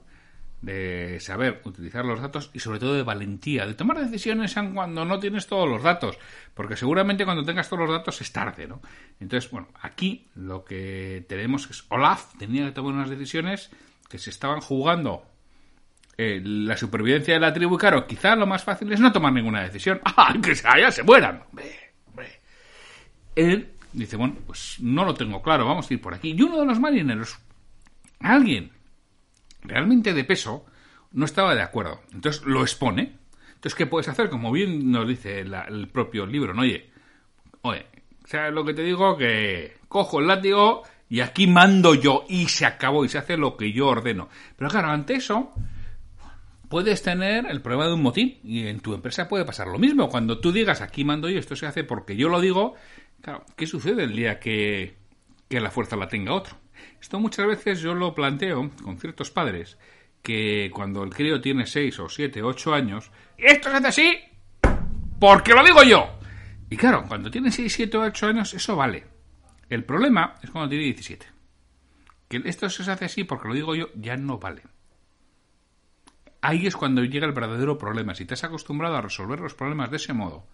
de 0.63 1.19
saber 1.21 1.61
utilizar 1.65 2.05
los 2.05 2.21
datos 2.21 2.51
y 2.55 2.61
sobre 2.61 2.79
todo 2.79 2.95
de 2.95 3.03
valentía, 3.03 3.67
de 3.67 3.75
tomar 3.75 3.99
decisiones 3.99 4.55
cuando 4.73 5.05
no 5.05 5.19
tienes 5.19 5.49
todos 5.49 5.69
los 5.69 5.83
datos, 5.83 6.17
porque 6.55 6.77
seguramente 6.77 7.25
cuando 7.25 7.45
tengas 7.45 7.69
todos 7.69 7.83
los 7.83 7.91
datos 7.91 8.21
es 8.21 8.33
tarde, 8.33 8.69
¿no? 8.69 8.81
Entonces, 9.21 9.51
bueno, 9.51 9.69
aquí 9.81 10.29
lo 10.37 10.65
que 10.65 11.27
tenemos 11.29 11.69
es 11.69 11.85
Olaf 11.89 12.37
tenía 12.39 12.65
que 12.67 12.73
tomar 12.73 12.95
unas 12.95 13.11
decisiones 13.11 13.71
que 14.09 14.19
se 14.19 14.31
estaban 14.31 14.61
jugando 14.61 15.27
eh, 16.17 16.41
la 16.45 16.77
supervivencia 16.77 17.35
de 17.35 17.41
la 17.41 17.53
tribu 17.53 17.77
claro, 17.77 18.07
quizá 18.07 18.37
lo 18.37 18.47
más 18.47 18.63
fácil 18.63 18.93
es 18.93 19.01
no 19.01 19.11
tomar 19.11 19.33
ninguna 19.33 19.63
decisión. 19.63 20.01
¡Ah, 20.05 20.35
que 20.41 20.55
ya 20.55 20.91
se 20.91 21.03
mueran! 21.03 21.43
Él 23.35 23.73
dice, 23.93 24.17
bueno, 24.17 24.37
pues 24.47 24.77
no 24.81 25.05
lo 25.05 25.15
tengo 25.15 25.43
claro, 25.43 25.67
vamos 25.67 25.91
a 25.91 25.95
ir 25.95 26.01
por 26.01 26.15
aquí. 26.15 26.35
Y 26.37 26.43
uno 26.43 26.61
de 26.61 26.67
los 26.67 26.79
marineros, 26.79 27.39
alguien 28.21 28.71
realmente 29.63 30.13
de 30.13 30.25
peso, 30.25 30.67
no 31.13 31.25
estaba 31.25 31.55
de 31.55 31.63
acuerdo. 31.63 32.01
Entonces 32.13 32.45
lo 32.45 32.63
expone. 32.63 33.19
Entonces, 33.55 33.75
¿qué 33.75 33.87
puedes 33.87 34.09
hacer? 34.09 34.29
Como 34.29 34.51
bien 34.51 34.91
nos 34.91 35.07
dice 35.07 35.41
el 35.41 35.89
propio 35.89 36.27
libro, 36.27 36.53
¿no? 36.53 36.63
Oye, 36.63 36.91
oye, 37.63 37.87
sea, 38.33 38.51
lo 38.51 38.65
que 38.65 38.75
te 38.75 38.83
digo 38.83 39.17
que 39.17 39.77
cojo 39.89 40.21
el 40.21 40.27
látigo 40.27 40.83
y 41.09 41.21
aquí 41.21 41.47
mando 41.47 41.95
yo 41.95 42.25
y 42.29 42.47
se 42.47 42.65
acabó 42.65 43.05
y 43.05 43.09
se 43.09 43.19
hace 43.19 43.37
lo 43.37 43.57
que 43.57 43.73
yo 43.73 43.89
ordeno. 43.89 44.29
Pero 44.57 44.71
claro, 44.71 44.89
ante 44.89 45.15
eso 45.15 45.53
puedes 46.69 47.03
tener 47.03 47.45
el 47.47 47.61
problema 47.61 47.87
de 47.87 47.93
un 47.93 48.03
motín 48.03 48.39
y 48.43 48.67
en 48.67 48.81
tu 48.81 48.95
empresa 48.95 49.29
puede 49.29 49.45
pasar 49.45 49.69
lo 49.69 49.79
mismo. 49.79 50.09
Cuando 50.09 50.41
tú 50.41 50.51
digas 50.51 50.81
aquí 50.81 51.05
mando 51.05 51.29
yo, 51.29 51.39
esto 51.39 51.55
se 51.55 51.67
hace 51.67 51.85
porque 51.85 52.17
yo 52.17 52.31
lo 52.31 52.41
digo, 52.41 52.75
claro, 53.21 53.45
¿qué 53.55 53.67
sucede 53.67 54.05
el 54.05 54.17
día 54.17 54.41
que, 54.41 54.97
que 55.49 55.61
la 55.61 55.71
fuerza 55.71 55.97
la 55.97 56.09
tenga 56.09 56.33
otro? 56.33 56.57
Esto 57.01 57.21
muchas 57.21 57.47
veces 57.47 57.81
yo 57.81 57.95
lo 57.95 58.15
planteo 58.15 58.71
con 58.83 58.99
ciertos 58.99 59.31
padres 59.31 59.79
que 60.23 60.71
cuando 60.73 61.03
el 61.03 61.11
crío 61.11 61.41
tiene 61.41 61.67
6 61.67 61.99
o 62.01 62.09
7 62.09 62.43
o 62.43 62.47
8 62.49 62.75
años, 62.75 63.11
esto 63.37 63.71
se 63.71 63.77
hace 63.77 63.89
así 63.89 64.19
porque 65.19 65.53
lo 65.53 65.65
digo 65.65 65.83
yo. 65.83 66.19
Y 66.71 66.77
claro, 66.77 67.05
cuando 67.07 67.31
tiene 67.31 67.51
6, 67.51 67.73
7 67.73 67.97
o 67.99 68.03
8 68.03 68.27
años 68.29 68.55
eso 68.55 68.77
vale. 68.77 69.05
El 69.69 69.85
problema 69.85 70.37
es 70.43 70.51
cuando 70.51 70.71
tiene 70.71 70.85
17. 70.85 71.27
Que 72.29 72.43
esto 72.45 72.71
se 72.71 72.91
hace 72.91 73.05
así 73.05 73.25
porque 73.25 73.49
lo 73.49 73.55
digo 73.55 73.75
yo 73.75 73.89
ya 73.95 74.17
no 74.17 74.39
vale. 74.39 74.63
Ahí 76.41 76.67
es 76.67 76.77
cuando 76.77 77.05
llega 77.05 77.27
el 77.27 77.33
verdadero 77.33 77.79
problema. 77.79 78.15
Si 78.15 78.25
te 78.25 78.35
has 78.35 78.45
acostumbrado 78.45 78.97
a 78.97 79.03
resolver 79.03 79.39
los 79.41 79.55
problemas 79.55 79.91
de 79.91 79.97
ese 79.97 80.13
modo, 80.13 80.47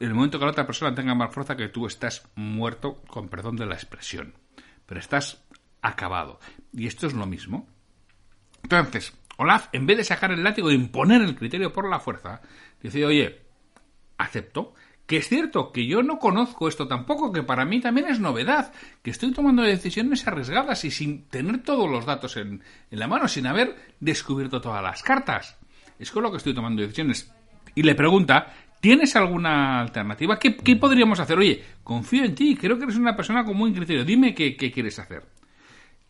el 0.00 0.14
momento 0.14 0.38
que 0.38 0.46
la 0.46 0.50
otra 0.50 0.66
persona 0.66 0.94
tenga 0.94 1.14
más 1.14 1.32
fuerza 1.32 1.56
que 1.56 1.68
tú, 1.68 1.86
estás 1.86 2.28
muerto, 2.34 3.02
con 3.06 3.28
perdón 3.28 3.56
de 3.56 3.66
la 3.66 3.74
expresión. 3.74 4.34
Pero 4.86 4.98
estás 4.98 5.44
acabado. 5.82 6.40
Y 6.72 6.86
esto 6.86 7.06
es 7.06 7.12
lo 7.12 7.26
mismo. 7.26 7.68
Entonces, 8.62 9.12
Olaf, 9.36 9.68
en 9.72 9.86
vez 9.86 9.98
de 9.98 10.04
sacar 10.04 10.32
el 10.32 10.42
látigo 10.42 10.70
e 10.70 10.74
imponer 10.74 11.22
el 11.22 11.36
criterio 11.36 11.72
por 11.72 11.88
la 11.88 12.00
fuerza, 12.00 12.40
dice, 12.82 13.04
oye, 13.04 13.40
acepto 14.18 14.74
que 15.06 15.16
es 15.16 15.28
cierto 15.28 15.72
que 15.72 15.88
yo 15.88 16.04
no 16.04 16.20
conozco 16.20 16.68
esto 16.68 16.86
tampoco, 16.86 17.32
que 17.32 17.42
para 17.42 17.64
mí 17.64 17.80
también 17.80 18.06
es 18.06 18.20
novedad, 18.20 18.72
que 19.02 19.10
estoy 19.10 19.32
tomando 19.32 19.62
decisiones 19.62 20.24
arriesgadas 20.24 20.84
y 20.84 20.92
sin 20.92 21.24
tener 21.24 21.64
todos 21.64 21.90
los 21.90 22.06
datos 22.06 22.36
en, 22.36 22.62
en 22.92 22.98
la 22.98 23.08
mano, 23.08 23.26
sin 23.26 23.48
haber 23.48 23.74
descubierto 23.98 24.60
todas 24.60 24.84
las 24.84 25.02
cartas. 25.02 25.58
Es 25.98 26.12
con 26.12 26.22
lo 26.22 26.30
que 26.30 26.36
estoy 26.36 26.54
tomando 26.54 26.82
decisiones. 26.82 27.34
Y 27.74 27.82
le 27.82 27.96
pregunta 27.96 28.54
¿Tienes 28.80 29.14
alguna 29.14 29.80
alternativa? 29.80 30.38
¿Qué, 30.38 30.76
podríamos 30.76 31.20
hacer? 31.20 31.38
Oye, 31.38 31.62
confío 31.84 32.24
en 32.24 32.34
ti, 32.34 32.56
creo 32.56 32.78
que 32.78 32.84
eres 32.84 32.96
una 32.96 33.14
persona 33.14 33.44
con 33.44 33.58
buen 33.58 33.74
criterio, 33.74 34.04
dime 34.04 34.34
qué, 34.34 34.56
quieres 34.56 34.98
hacer. 34.98 35.22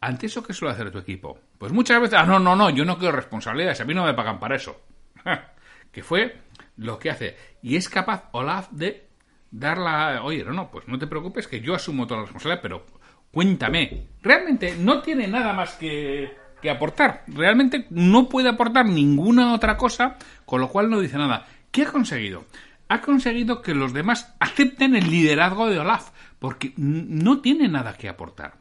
Ante 0.01 0.27
eso, 0.27 0.43
¿qué 0.43 0.53
suele 0.53 0.75
hacer 0.75 0.91
tu 0.91 0.99
equipo? 0.99 1.39
Pues 1.59 1.73
muchas 1.73 2.01
veces, 2.01 2.19
ah, 2.19 2.25
no, 2.25 2.39
no, 2.39 2.55
no, 2.55 2.71
yo 2.71 2.85
no 2.85 2.97
quiero 2.97 3.17
responsabilidades, 3.17 3.81
a 3.81 3.85
mí 3.85 3.93
no 3.93 4.05
me 4.05 4.15
pagan 4.15 4.39
para 4.39 4.57
eso. 4.57 4.81
que 5.93 6.03
fue 6.03 6.37
lo 6.77 6.99
que 6.99 7.11
hace. 7.11 7.37
Y 7.61 7.77
es 7.77 7.89
capaz 7.89 8.29
Olaf 8.33 8.71
de 8.71 9.09
dar 9.51 9.79
la... 9.79 10.23
Oye, 10.23 10.45
no, 10.45 10.53
no, 10.53 10.71
pues 10.71 10.87
no 10.87 10.99
te 10.99 11.09
preocupes 11.09 11.49
que 11.49 11.61
yo 11.61 11.75
asumo 11.75 12.07
toda 12.07 12.21
la 12.21 12.27
responsabilidad, 12.27 12.63
pero 12.63 12.87
cuéntame. 13.33 14.07
Realmente 14.23 14.77
no 14.79 15.03
tiene 15.03 15.27
nada 15.27 15.53
más 15.53 15.75
que 15.75 16.39
que 16.61 16.71
aportar. 16.71 17.25
Realmente 17.27 17.87
no 17.91 18.29
puede 18.29 18.49
aportar 18.49 18.87
ninguna 18.87 19.55
otra 19.55 19.77
cosa, 19.77 20.17
con 20.45 20.61
lo 20.61 20.69
cual 20.69 20.91
no 20.91 21.01
dice 21.01 21.19
nada. 21.19 21.47
¿Qué 21.71 21.83
ha 21.83 21.93
conseguido? 21.93 22.45
Ha 22.89 23.01
conseguido 23.01 23.63
que 23.63 23.75
los 23.75 23.93
demás 23.93 24.35
acepten 24.41 24.97
el 24.97 25.11
liderazgo 25.11 25.69
de 25.69 25.79
Olaf, 25.79 26.11
porque 26.39 26.73
no 26.77 27.41
tiene 27.41 27.69
nada 27.69 27.95
que 27.95 28.09
aportar. 28.09 28.55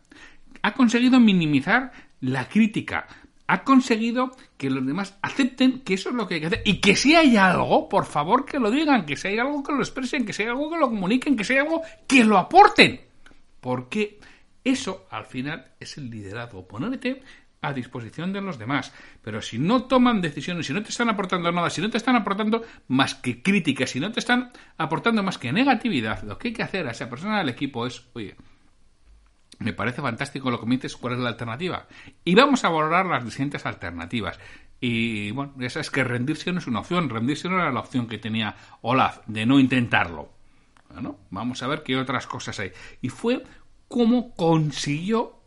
Ha 0.62 0.74
conseguido 0.74 1.20
minimizar 1.20 1.92
la 2.22 2.48
crítica, 2.48 3.08
ha 3.48 3.64
conseguido 3.64 4.30
que 4.58 4.70
los 4.70 4.86
demás 4.86 5.18
acepten 5.24 5.82
que 5.82 5.96
eso 5.96 6.10
es 6.10 6.16
lo 6.16 6.28
que 6.28 6.36
hay 6.36 6.40
que 6.42 6.46
hacer 6.48 6.62
y 6.66 6.80
que 6.80 6.96
si 6.96 7.16
hay 7.16 7.36
algo, 7.36 7.90
por 7.90 8.06
favor 8.06 8.46
que 8.46 8.60
lo 8.60 8.70
digan, 8.70 9.08
que 9.08 9.18
si 9.18 9.30
hay 9.30 9.40
algo 9.40 9.64
que 9.64 9.74
lo 9.74 9.80
expresen, 9.80 10.24
que 10.24 10.34
si 10.34 10.44
hay 10.44 10.50
algo 10.50 10.70
que 10.70 10.78
lo 10.78 10.90
comuniquen, 10.90 11.36
que 11.36 11.44
si 11.44 11.54
hay 11.54 11.60
algo 11.60 11.82
que 12.06 12.24
lo 12.24 12.38
aporten. 12.38 13.02
Porque 13.60 14.20
eso 14.64 15.08
al 15.10 15.26
final 15.26 15.72
es 15.80 15.98
el 15.98 16.12
liderazgo, 16.12 16.68
ponerte 16.68 17.24
a 17.62 17.74
disposición 17.74 18.34
de 18.34 18.42
los 18.42 18.58
demás. 18.58 18.94
Pero 19.22 19.42
si 19.42 19.60
no 19.60 19.84
toman 19.84 20.22
decisiones, 20.22 20.68
si 20.68 20.74
no 20.74 20.84
te 20.84 20.90
están 20.90 21.10
aportando 21.10 21.52
nada, 21.52 21.70
si 21.70 21.82
no 21.82 21.90
te 21.90 21.98
están 21.98 22.16
aportando 22.16 22.64
más 22.88 23.16
que 23.16 23.42
críticas, 23.42 23.92
si 23.92 24.00
no 24.00 24.12
te 24.12 24.20
están 24.20 24.52
aportando 24.78 25.24
más 25.24 25.38
que 25.38 25.52
negatividad, 25.52 26.24
lo 26.24 26.38
que 26.38 26.50
hay 26.50 26.54
que 26.54 26.64
hacer 26.64 26.88
a 26.88 26.92
esa 26.92 27.10
persona 27.10 27.40
del 27.40 27.50
equipo 27.50 27.86
es, 27.86 28.06
oye, 28.14 28.36
me 29.60 29.74
parece 29.74 30.02
fantástico 30.02 30.50
lo 30.50 30.60
que 30.60 30.66
me 30.66 30.76
dices, 30.76 30.96
cuál 30.96 31.14
es 31.14 31.20
la 31.20 31.30
alternativa. 31.30 31.88
Y 32.24 32.36
vamos 32.36 32.64
a 32.64 32.70
valorar 32.70 33.06
las 33.06 33.26
distintas 33.26 33.66
alternativas. 33.66 34.40
Y 34.80 35.32
bueno, 35.32 35.54
esa 35.60 35.82
es 35.82 35.92
que 35.92 36.06
rendirse 36.06 36.54
no 36.54 36.60
es 36.60 36.68
una 36.68 36.80
opción, 36.80 37.10
rendirse 37.10 37.50
no 37.50 37.60
era 37.60 37.72
la 37.72 37.82
opción 37.82 38.08
que 38.08 38.18
tenía 38.18 38.56
Olaf, 38.82 39.20
de 39.28 39.46
no 39.46 39.60
intentarlo. 39.60 40.32
Bueno, 40.90 41.20
vamos 41.30 41.62
a 41.62 41.68
ver 41.68 41.84
qué 41.84 41.98
otras 41.98 42.26
cosas 42.26 42.58
hay. 42.60 42.72
Y 43.02 43.10
fue 43.10 43.44
cómo 43.90 44.34
consiguió 44.36 45.39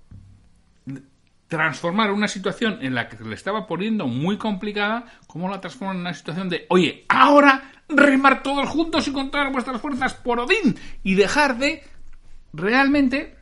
transformar 1.52 2.10
una 2.12 2.28
situación 2.28 2.78
en 2.80 2.94
la 2.94 3.10
que 3.10 3.22
le 3.22 3.34
estaba 3.34 3.66
poniendo 3.66 4.06
muy 4.06 4.38
complicada, 4.38 5.04
cómo 5.26 5.50
la 5.50 5.60
transformó 5.60 5.92
en 5.92 6.00
una 6.00 6.14
situación 6.14 6.48
de, 6.48 6.64
oye, 6.70 7.04
ahora 7.10 7.72
remar 7.90 8.42
todos 8.42 8.66
juntos 8.70 9.06
y 9.06 9.12
contar 9.12 9.52
vuestras 9.52 9.78
fuerzas 9.78 10.14
por 10.14 10.40
Odín 10.40 10.78
y 11.02 11.14
dejar 11.14 11.58
de 11.58 11.82
realmente 12.54 13.36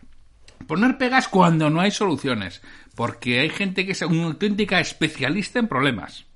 poner 0.66 0.98
pegas 0.98 1.28
cuando 1.28 1.70
no 1.70 1.80
hay 1.80 1.92
soluciones, 1.92 2.62
porque 2.96 3.38
hay 3.38 3.48
gente 3.48 3.86
que 3.86 3.92
es 3.92 4.02
una 4.02 4.24
auténtica 4.24 4.80
especialista 4.80 5.60
en 5.60 5.68
problemas, 5.68 6.26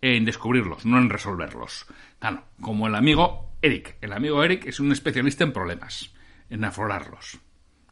en 0.00 0.24
descubrirlos, 0.24 0.86
no 0.86 0.98
en 0.98 1.10
resolverlos. 1.10 1.84
Claro, 2.20 2.44
como 2.60 2.86
el 2.86 2.94
amigo 2.94 3.56
Eric. 3.60 3.96
El 4.00 4.12
amigo 4.12 4.44
Eric 4.44 4.66
es 4.66 4.78
un 4.78 4.92
especialista 4.92 5.42
en 5.42 5.52
problemas, 5.52 6.14
en 6.48 6.64
aflorarlos 6.64 7.40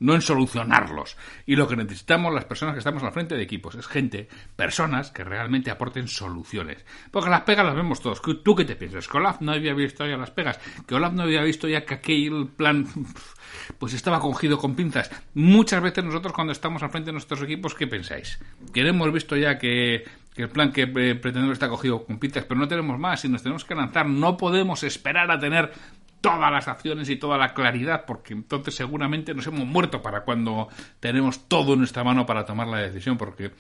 no 0.00 0.14
en 0.14 0.23
solucionarlos. 0.23 1.17
Y 1.47 1.57
lo 1.57 1.69
que 1.69 1.76
necesitamos 1.76 2.35
las 2.35 2.45
personas 2.45 2.75
que 2.75 2.78
estamos 2.78 3.02
al 3.02 3.12
frente 3.12 3.37
de 3.37 3.43
equipos 3.43 3.75
es 3.75 3.87
gente, 3.87 4.28
personas 4.57 5.11
que 5.11 5.25
realmente 5.25 5.71
aporten 5.71 6.09
soluciones. 6.09 6.85
Porque 7.11 7.31
las 7.31 7.43
pegas 7.43 7.67
las 7.67 7.75
vemos 7.75 8.00
todos. 8.00 8.21
¿Tú 8.43 8.55
qué 8.55 8.64
te 8.64 8.76
piensas? 8.76 9.09
¿Que 9.09 9.17
Olaf 9.17 9.40
no 9.40 9.52
había 9.52 9.75
visto 9.75 10.07
ya 10.07 10.17
las 10.17 10.31
pegas? 10.31 10.61
¿Que 10.87 10.95
Olaf 10.95 11.12
no 11.12 11.23
había 11.23 11.43
visto 11.43 11.69
ya 11.69 11.85
que 11.85 11.95
aquel 11.95 12.49
plan 12.57 12.87
pues 13.78 13.95
estaba 13.95 14.21
cogido 14.21 14.59
con 14.59 14.75
pinzas? 14.75 15.11
Muchas 15.35 15.83
veces 15.83 16.05
nosotros 16.05 16.33
cuando 16.33 16.52
estamos 16.52 16.83
al 16.83 16.90
frente 16.90 17.07
de 17.07 17.12
nuestros 17.12 17.43
equipos, 17.43 17.75
¿qué 17.75 17.87
pensáis? 17.87 18.38
Que 18.73 18.87
hemos 18.87 19.12
visto 19.12 19.37
ya 19.37 19.59
que, 19.59 20.05
que 20.35 20.43
el 20.43 20.49
plan 20.49 20.73
que 20.73 20.83
eh, 20.83 21.14
pretendemos 21.14 21.55
está 21.55 21.69
cogido 21.69 22.05
con 22.05 22.19
pinzas, 22.19 22.45
pero 22.45 22.61
no 22.61 22.69
tenemos 22.69 22.99
más 22.99 23.25
y 23.25 23.28
nos 23.28 23.43
tenemos 23.43 23.64
que 23.64 23.75
lanzar. 23.75 24.07
No 24.07 24.37
podemos 24.37 24.83
esperar 24.83 25.31
a 25.31 25.38
tener 25.38 25.73
todas 26.20 26.50
las 26.50 26.68
acciones 26.68 27.08
y 27.08 27.16
toda 27.16 27.38
la 27.38 27.54
claridad, 27.54 28.04
porque 28.06 28.34
entonces 28.34 28.75
seguramente 28.75 29.34
nos 29.34 29.46
hemos 29.46 29.66
muerto 29.66 30.02
para 30.02 30.22
cuando 30.22 30.68
tenemos 31.00 31.48
todo 31.48 31.75
en 31.75 31.80
nuestra 31.80 32.04
mano 32.04 32.26
para 32.26 32.44
tomar 32.44 32.68
la 32.68 32.78
decisión, 32.78 33.16
porque 33.16 33.52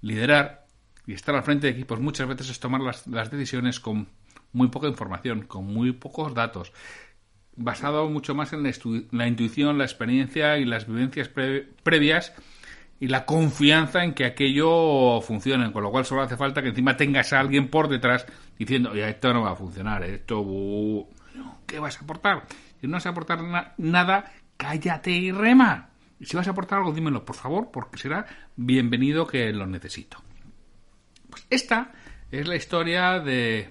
liderar 0.00 0.66
y 1.06 1.12
estar 1.12 1.34
al 1.34 1.42
frente 1.42 1.66
de 1.66 1.72
equipos 1.72 2.00
muchas 2.00 2.28
veces 2.28 2.50
es 2.50 2.60
tomar 2.60 2.80
las, 2.80 3.30
decisiones 3.30 3.80
con 3.80 4.08
muy 4.52 4.68
poca 4.68 4.88
información, 4.88 5.42
con 5.42 5.66
muy 5.66 5.92
pocos 5.92 6.34
datos, 6.34 6.72
basado 7.56 8.08
mucho 8.08 8.34
más 8.34 8.52
en 8.52 8.62
la, 8.62 9.26
intuición, 9.26 9.78
la 9.78 9.84
experiencia 9.84 10.58
y 10.58 10.64
las 10.64 10.86
vivencias 10.86 11.28
previas 11.28 12.32
y 13.00 13.08
la 13.08 13.26
confianza 13.26 14.04
en 14.04 14.14
que 14.14 14.24
aquello 14.24 15.20
funcione, 15.20 15.72
con 15.72 15.82
lo 15.82 15.90
cual 15.90 16.04
solo 16.04 16.22
hace 16.22 16.36
falta 16.36 16.62
que 16.62 16.68
encima 16.68 16.96
tengas 16.96 17.32
a 17.32 17.40
alguien 17.40 17.68
por 17.68 17.88
detrás 17.88 18.26
diciendo, 18.58 18.94
esto 18.94 19.34
no 19.34 19.42
va 19.42 19.50
a 19.50 19.56
funcionar, 19.56 20.04
esto... 20.04 21.08
¿Qué 21.66 21.78
vas 21.78 21.98
a 21.98 22.04
aportar? 22.04 22.44
Si 22.80 22.86
no 22.86 22.94
vas 22.94 23.06
a 23.06 23.10
aportar 23.10 23.40
nada, 23.78 24.32
cállate 24.56 25.10
y 25.10 25.32
rema. 25.32 25.90
Si 26.20 26.36
vas 26.36 26.46
a 26.46 26.52
aportar 26.52 26.78
algo, 26.78 26.92
dímelo, 26.92 27.24
por 27.24 27.36
favor, 27.36 27.70
porque 27.72 27.98
será 27.98 28.26
bienvenido 28.56 29.26
que 29.26 29.52
lo 29.52 29.66
necesito. 29.66 30.22
Pues 31.28 31.46
esta 31.50 31.92
es 32.30 32.46
la 32.46 32.56
historia 32.56 33.18
de 33.18 33.70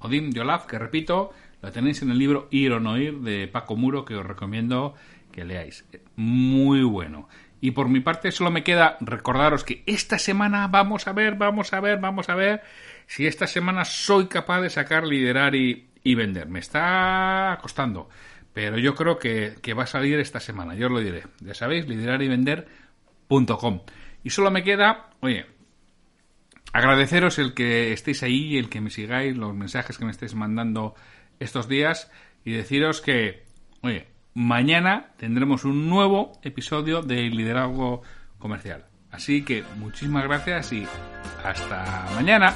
Odín 0.00 0.30
de 0.30 0.40
Olaf, 0.40 0.66
que 0.66 0.78
repito, 0.78 1.32
la 1.62 1.70
tenéis 1.70 2.02
en 2.02 2.10
el 2.10 2.18
libro 2.18 2.48
Ir 2.50 2.72
o 2.72 2.80
no 2.80 2.98
ir 2.98 3.20
de 3.20 3.48
Paco 3.48 3.76
Muro, 3.76 4.04
que 4.04 4.14
os 4.16 4.26
recomiendo 4.26 4.94
que 5.32 5.44
leáis. 5.44 5.84
Muy 6.16 6.82
bueno. 6.82 7.28
Y 7.60 7.70
por 7.70 7.88
mi 7.88 8.00
parte 8.00 8.32
solo 8.32 8.50
me 8.50 8.62
queda 8.62 8.96
recordaros 9.00 9.64
que 9.64 9.82
esta 9.86 10.18
semana 10.18 10.68
vamos 10.68 11.06
a 11.06 11.12
ver, 11.12 11.36
vamos 11.36 11.72
a 11.72 11.80
ver, 11.80 11.98
vamos 11.98 12.28
a 12.28 12.34
ver 12.34 12.62
si 13.06 13.26
esta 13.26 13.46
semana 13.46 13.84
soy 13.84 14.26
capaz 14.26 14.60
de 14.60 14.70
sacar, 14.70 15.06
liderar 15.06 15.54
y 16.06 16.14
vender. 16.14 16.48
Me 16.48 16.60
está 16.60 17.58
costando, 17.60 18.08
pero 18.52 18.78
yo 18.78 18.94
creo 18.94 19.18
que, 19.18 19.74
va 19.76 19.82
a 19.82 19.86
salir 19.88 20.20
esta 20.20 20.38
semana, 20.38 20.76
yo 20.76 20.86
os 20.86 20.92
lo 20.92 21.00
diré. 21.00 21.24
Ya 21.40 21.52
sabéis, 21.52 21.88
liderar 21.88 22.22
y 22.22 22.28
vender.com. 22.28 23.80
Y 24.22 24.30
solo 24.30 24.52
me 24.52 24.62
queda, 24.62 25.10
oye, 25.20 25.46
agradeceros 26.72 27.40
el 27.40 27.54
que 27.54 27.92
estéis 27.92 28.22
ahí, 28.22 28.56
el 28.56 28.68
que 28.68 28.80
me 28.80 28.90
sigáis, 28.90 29.36
los 29.36 29.52
mensajes 29.52 29.98
que 29.98 30.04
me 30.04 30.12
estéis 30.12 30.36
mandando 30.36 30.94
estos 31.40 31.68
días 31.68 32.08
y 32.44 32.52
deciros 32.52 33.00
que, 33.00 33.42
oye, 33.82 34.06
mañana 34.32 35.10
tendremos 35.16 35.64
un 35.64 35.90
nuevo 35.90 36.38
episodio 36.42 37.02
de 37.02 37.22
liderazgo 37.30 38.02
comercial. 38.38 38.86
Así 39.10 39.42
que 39.42 39.64
muchísimas 39.78 40.22
gracias 40.22 40.72
y 40.72 40.86
hasta 41.42 42.06
mañana. 42.14 42.54